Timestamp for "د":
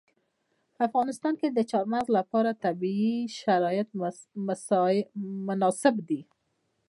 1.51-1.59